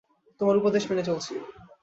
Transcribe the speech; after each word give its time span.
তোমার 0.39 0.55
উপদেশ 0.57 0.83
মেনে 0.89 1.03
চলছি। 1.03 1.33